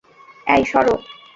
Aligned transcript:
এই, 0.47 0.63
সর! 0.65 0.85